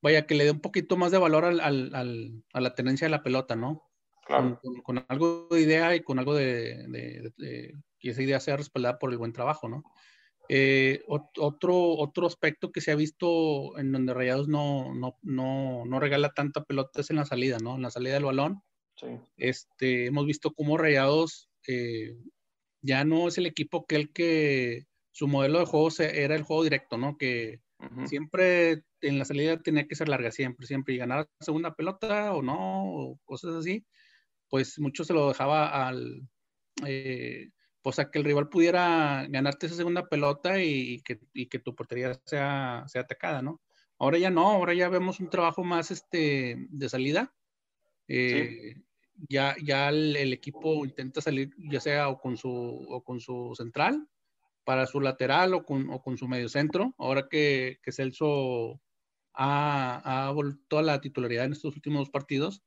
[0.00, 3.10] vaya, que le dé un poquito más de valor al, al, a la tenencia de
[3.10, 3.90] la pelota, ¿no?
[4.24, 4.60] Claro.
[4.84, 8.98] Con, algo de idea y con algo de, de, de, que esa idea sea respaldada
[8.98, 9.82] por el buen trabajo, ¿no?
[10.48, 16.00] Eh, otro, otro aspecto que se ha visto en donde Rayados no, no, no, no
[16.00, 17.76] regala tanta pelota es en la salida, ¿no?
[17.76, 18.62] En la salida del balón.
[18.96, 19.06] Sí.
[19.36, 22.16] Este, hemos visto cómo Rayados eh,
[22.80, 26.64] ya no es el equipo que el que su modelo de juego era el juego
[26.64, 27.16] directo, ¿no?
[27.16, 27.60] Que
[28.06, 32.42] siempre en la salida tenía que ser larga, siempre, siempre, y ganar segunda pelota o
[32.42, 33.84] no, o cosas así,
[34.48, 36.22] pues mucho se lo dejaba al,
[36.86, 37.50] eh,
[37.82, 41.74] pues a que el rival pudiera ganarte esa segunda pelota y, que, y que, tu
[41.74, 43.60] portería sea, sea, atacada, ¿no?
[43.98, 47.34] Ahora ya no, ahora ya vemos un trabajo más este, de salida.
[48.14, 48.74] Eh,
[49.28, 54.06] ya, ya el, equipo intenta salir, ya sea o con su, o con su central,
[54.64, 56.94] para su lateral o con, o con su medio centro.
[56.98, 58.82] Ahora que, que Celso
[59.32, 62.62] ha, ha vuelto a la titularidad en estos últimos partidos,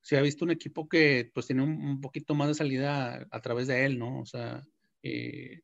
[0.00, 3.66] se ha visto un equipo que pues tiene un, poquito más de salida a, través
[3.66, 4.20] de él, ¿no?
[4.20, 4.64] O sea,
[5.02, 5.62] eh,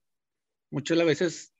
[0.71, 1.55] muchas veces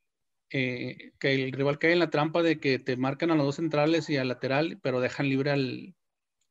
[0.51, 3.57] eh, que el rival cae en la trampa de que te marcan a los dos
[3.57, 5.95] centrales y al lateral, pero dejan libre al,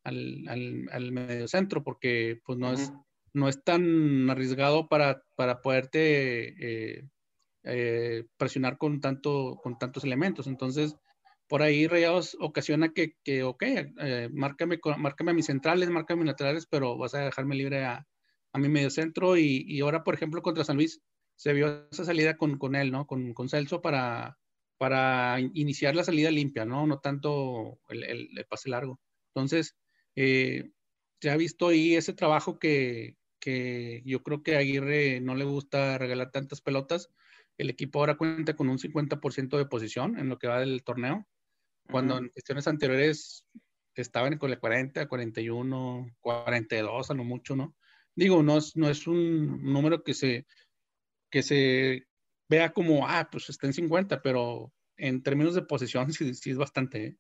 [0.04, 0.46] al,
[0.92, 2.92] al, medio centro, porque pues no, es,
[3.34, 7.02] no es tan arriesgado para, para poderte
[7.64, 10.48] eh, presionar con, tanto, con tantos elementos.
[10.48, 10.96] Entonces,
[11.48, 16.24] por ahí Rayados ocasiona que, que ok, eh, márcame, márcame a mis centrales, márcame a
[16.24, 18.08] mis laterales, pero vas a dejarme libre a,
[18.54, 19.38] a mi medio centro.
[19.38, 21.02] Y, y, ahora, por ejemplo, contra San Luis,
[21.36, 23.06] se vio esa salida con, con él, ¿no?
[23.06, 24.38] Con, con, Celso para,
[24.78, 26.88] para iniciar la salida limpia, ¿no?
[26.88, 29.00] No tanto el, el, pase largo.
[29.36, 29.76] Entonces,
[30.16, 30.72] eh,
[31.22, 35.46] se ha visto ahí ese trabajo que, que yo creo que a Aguirre no le
[35.46, 37.10] gusta regalar tantas pelotas.
[37.58, 41.28] El equipo ahora cuenta con un 50% de posición en lo que va del torneo
[41.90, 43.46] cuando en cuestiones anteriores
[43.96, 47.76] estaban con el 40, 41, 42 a lo mucho, ¿no?
[48.16, 50.46] Digo, no es, no es un número que se,
[51.30, 52.08] que se
[52.50, 56.58] vea como, ah, pues está en 50, pero en términos de posesión sí, sí es
[56.58, 57.06] bastante.
[57.06, 57.18] ¿eh?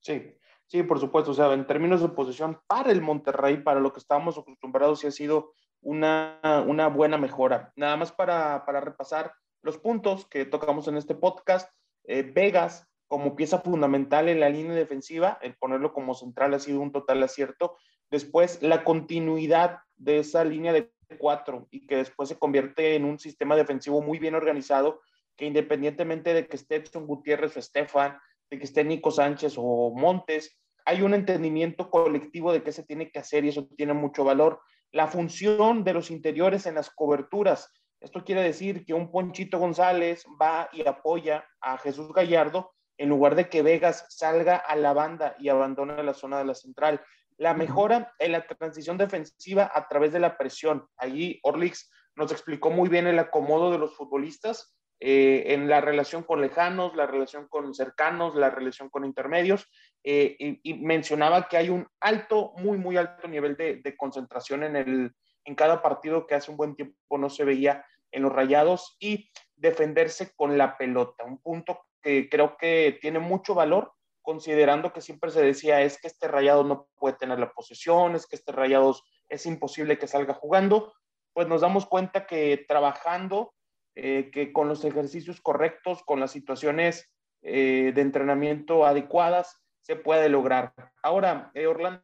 [0.00, 0.22] Sí,
[0.66, 1.30] sí, por supuesto.
[1.30, 5.06] O sea, en términos de posesión para el Monterrey, para lo que estábamos acostumbrados, sí
[5.06, 7.72] ha sido una, una buena mejora.
[7.76, 11.70] Nada más para, para repasar los puntos que tocamos en este podcast.
[12.04, 16.80] Eh, Vegas como pieza fundamental en la línea defensiva, el ponerlo como central ha sido
[16.80, 17.76] un total acierto.
[18.10, 23.18] Después, la continuidad de esa línea de cuatro y que después se convierte en un
[23.18, 25.00] sistema defensivo muy bien organizado
[25.36, 28.18] que independientemente de que esté Edson Gutiérrez o Estefan,
[28.50, 33.10] de que esté Nico Sánchez o Montes, hay un entendimiento colectivo de qué se tiene
[33.10, 34.60] que hacer y eso tiene mucho valor.
[34.92, 37.72] La función de los interiores en las coberturas.
[38.00, 43.34] Esto quiere decir que un Ponchito González va y apoya a Jesús Gallardo en lugar
[43.34, 47.02] de que Vegas salga a la banda y abandone la zona de la central.
[47.36, 50.86] La mejora en la transición defensiva a través de la presión.
[50.96, 56.22] Allí Orlix nos explicó muy bien el acomodo de los futbolistas eh, en la relación
[56.22, 59.68] con lejanos, la relación con cercanos, la relación con intermedios,
[60.02, 65.12] eh, y, mencionaba que hay un alto, muy, muy alto nivel de, concentración en, el,
[65.44, 69.30] en cada partido que hace un buen tiempo no se veía en los rayados y
[69.54, 75.30] defenderse con la pelota, un punto que creo que tiene mucho valor considerando que siempre
[75.30, 78.96] se decía es que este rayado no puede tener la posesión, es que este rayado
[79.28, 80.92] es imposible que salga jugando,
[81.32, 83.54] pues nos damos cuenta que trabajando
[83.98, 90.28] eh, que con los ejercicios correctos, con las situaciones eh, de entrenamiento adecuadas, se puede
[90.28, 90.74] lograr.
[91.02, 92.02] Ahora, eh, Orlando,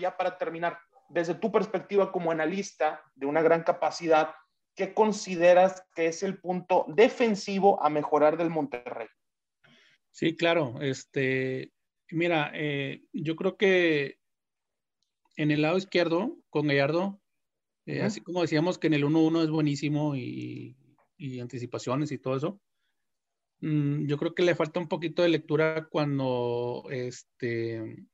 [0.00, 0.78] ya para terminar,
[1.10, 4.30] desde tu perspectiva como analista de una gran capacidad,
[4.74, 9.08] ¿qué consideras que es el punto defensivo a mejorar del Monterrey?
[10.12, 10.80] Sí, claro.
[10.80, 11.70] Este,
[12.10, 12.50] mira,
[13.12, 14.16] yo creo que
[15.36, 17.20] en el lado izquierdo, con Gallardo,
[18.02, 20.76] así como decíamos que en el 1-1 es buenísimo y
[21.16, 22.60] y anticipaciones y todo eso.
[23.60, 28.06] Mm, yo creo que le falta un poquito de lectura cuando este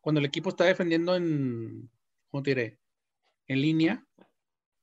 [0.00, 1.90] cuando el equipo está defendiendo en,
[2.30, 2.78] ¿cómo te diré?
[3.46, 4.06] En línea.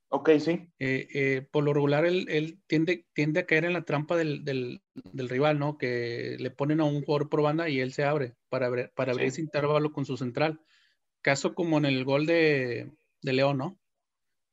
[0.10, 0.70] Ok, sí.
[0.78, 4.82] Eh, eh, por lo regular, él, tiende, tiende, a caer en la trampa del, del,
[5.30, 5.78] rival, ¿no?
[5.78, 9.28] Que le ponen a un jugador por banda y él se abre para, para abrir
[9.28, 10.62] ese intervalo con su central.
[11.22, 12.91] Caso como en el gol de,
[13.22, 13.80] de León, ¿no?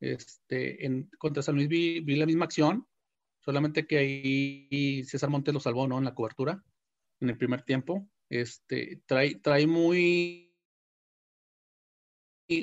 [0.03, 2.85] Este, en, contra San Luis vi, la misma acción,
[3.39, 5.97] solamente que ahí César Montes lo salvó, ¿no?
[5.97, 6.61] En la cobertura,
[7.21, 8.05] en el primer tiempo.
[8.29, 10.53] Este, trae, trae muy,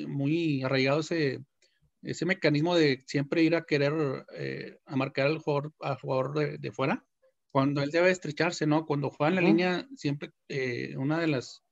[0.07, 1.43] muy arraigado ese,
[2.03, 6.71] ese mecanismo de siempre ir a querer eh, a marcar al jugador, al jugador de,
[6.71, 7.03] fuera,
[7.49, 8.85] cuando él debe estrecharse, ¿no?
[8.85, 11.63] Cuando juega en la línea, siempre eh, una de las,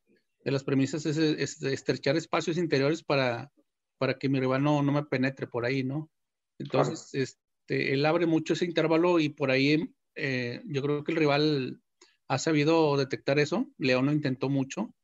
[0.43, 3.51] de las premisas es, es, estrechar espacios interiores para,
[3.99, 6.09] para que mi rival no, me penetre por ahí, ¿no?
[6.57, 11.17] Entonces, este, él abre mucho ese intervalo y por ahí eh, yo creo que el
[11.17, 11.81] rival
[12.27, 13.67] ha sabido detectar eso.
[13.77, 14.95] León lo intentó mucho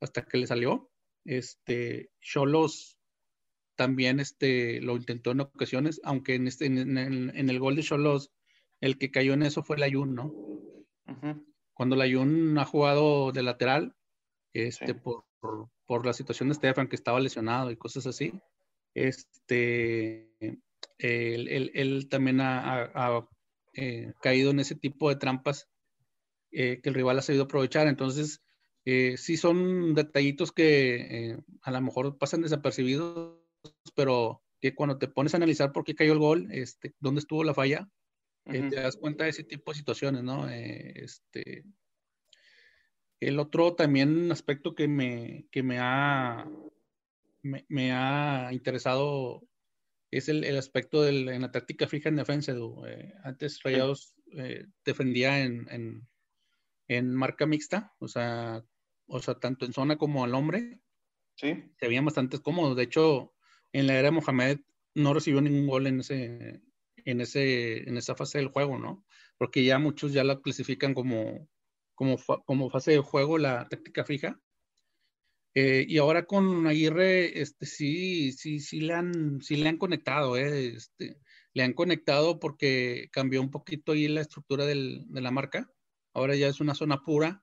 [0.00, 0.90] hasta que le salió.
[1.24, 2.98] Este, Cholos
[3.76, 8.32] también este, lo intentó en ocasiones, aunque en, este, en, el gol de Cholos,
[8.80, 10.32] el que cayó en eso fue el Ayun, ¿no?
[11.74, 13.94] Cuando el Ayun ha jugado de lateral,
[14.54, 18.32] este, por, por la situación de Stefan, que estaba lesionado y cosas así,
[18.94, 20.32] este,
[20.98, 23.28] él, también ha,
[23.74, 25.68] eh, caído en ese tipo de trampas
[26.50, 27.88] eh, que el rival ha sabido aprovechar.
[27.88, 28.42] Entonces,
[28.86, 33.38] eh, sí son detallitos que a lo mejor pasan desapercibidos,
[33.94, 37.44] pero que cuando te pones a analizar por qué cayó el gol, este, dónde estuvo
[37.44, 37.90] la falla,
[38.44, 40.48] te das cuenta de ese tipo de situaciones, ¿no?
[40.48, 41.64] este,
[43.20, 46.48] el otro también aspecto que me, que me, ha,
[47.42, 49.42] me, ha interesado
[50.10, 52.52] es el, el aspecto de en la táctica fija en defensa.
[52.86, 56.08] Eh, antes Rayados eh, defendía en, en,
[56.88, 58.62] en, marca mixta, o sea,
[59.06, 60.80] o sea, tanto en zona como al hombre.
[61.36, 61.64] Sí.
[61.78, 62.76] Se veían bastante cómodos.
[62.76, 63.34] De hecho,
[63.72, 64.60] en la era de Mohamed
[64.94, 66.62] no recibió ningún gol en ese,
[67.04, 69.04] en ese, en esa fase del juego, ¿no?
[69.36, 71.48] Porque ya muchos ya la clasifican como,
[71.96, 74.40] como, como fase de juego la táctica fija.
[75.54, 80.36] Eh, y ahora con Aguirre, este, sí, sí, sí le han, sí le han conectado,
[80.36, 81.16] eh, este,
[81.54, 85.72] le han conectado porque cambió un poquito ahí la estructura del, de la marca.
[86.14, 87.42] Ahora ya es una zona pura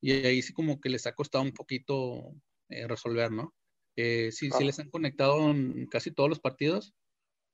[0.00, 2.34] y ahí sí como que les ha costado un poquito
[2.68, 3.54] eh, resolver, ¿no?
[3.96, 6.94] sí, sí les han conectado en casi todos los partidos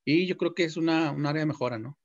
[0.04, 1.98] y yo creo que es una, un área de mejora, ¿no?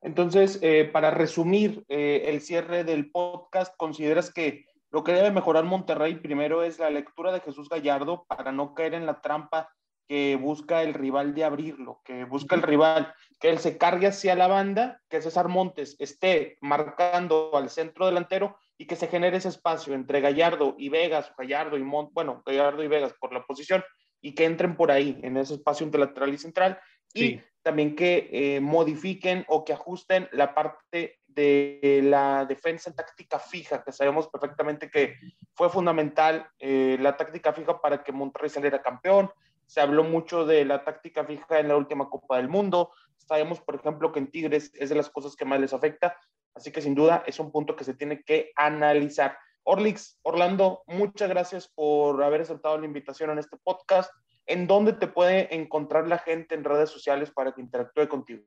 [0.00, 5.64] Entonces, eh, para resumir eh, el cierre del podcast, ¿consideras que lo que debe mejorar
[5.64, 9.68] Monterrey primero es la lectura de Jesús Gallardo para no caer en la trampa
[10.08, 14.34] que busca el rival de abrirlo, que busca el rival, que él se cargue hacia
[14.34, 19.50] la banda, que César Montes esté marcando al centro delantero y que se genere ese
[19.50, 23.84] espacio entre Gallardo y Vegas, Gallardo y Mont, bueno, Gallardo y Vegas por la posición,
[24.22, 26.80] y que entren por ahí, en ese espacio entre lateral y central,
[27.12, 33.38] y también que eh, modifiquen o que ajusten la parte de la defensa en táctica
[33.38, 35.16] fija, que sabemos perfectamente que
[35.52, 39.30] fue fundamental eh, la táctica fija para que Monterrey saliera campeón,
[39.66, 42.90] se habló mucho de la táctica fija en la última Copa del Mundo.
[43.18, 46.16] Sabemos, por ejemplo, que en Tigres es de las cosas que más les afecta.
[46.54, 49.36] Así que sin duda es un punto que se tiene que analizar.
[49.62, 54.10] Orlix, Orlando, muchas gracias por haber aceptado la invitación en este podcast.
[54.48, 58.42] ¿En dónde te puede encontrar la gente en redes sociales para que interactúe contigo?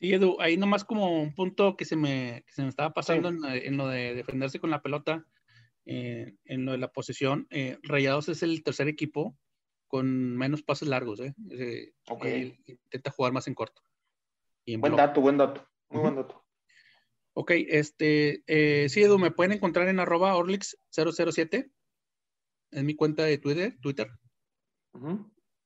[0.00, 3.76] Sí, Edu, ahí nomás como un punto que se me, se me estaba pasando en,
[3.76, 5.26] lo de defenderse con la pelota,
[5.84, 7.46] eh, en lo de la posesión.
[7.50, 9.36] Eh, Rayados es el tercer equipo
[9.88, 11.20] con menos pases largos.
[11.20, 11.34] ¿eh?
[12.66, 13.82] intenta jugar más en corto.
[14.78, 15.68] buen dato, buen dato.
[15.90, 16.42] Muy buen dato.
[17.34, 21.70] Ok, este, eh, sí, Edu, me pueden encontrar en arroba Orlix007,
[22.70, 24.08] en mi cuenta de Twitter, Twitter.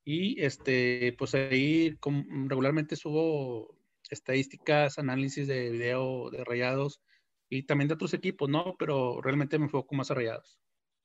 [0.05, 1.99] Y este, pues ahí
[2.47, 3.77] regularmente subo
[4.11, 7.03] estadísticas, análisis de video de rayados
[7.51, 8.77] y también de otros equipos, ¿no?
[8.79, 10.59] Pero realmente me enfoco más a rayados.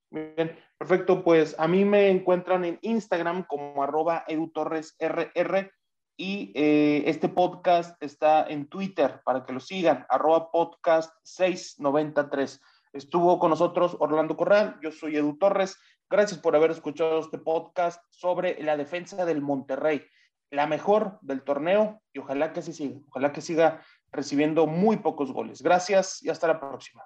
[0.10, 1.24] Bien, perfecto.
[1.24, 5.72] Pues a mí me encuentran en Instagram como arroba edutorresrr
[6.16, 12.62] y eh, este podcast está en Twitter para que lo sigan, arroba podcast 693.
[12.94, 15.80] Estuvo con nosotros Orlando Corral, yo soy Edu Torres.
[16.14, 20.06] Gracias por haber escuchado este podcast sobre la defensa del Monterrey,
[20.52, 25.32] la mejor del torneo y ojalá que así siga, ojalá que siga recibiendo muy pocos
[25.32, 25.64] goles.
[25.64, 27.04] Gracias y hasta la próxima.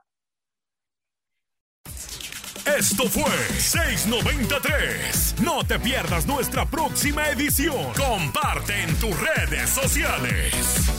[2.66, 5.36] Esto fue 693.
[5.41, 7.93] No te pierdas nuestra próxima edición.
[7.93, 10.97] Comparte en tus redes sociales.